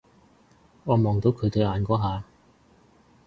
[0.85, 2.23] 我望到佢對眼嗰下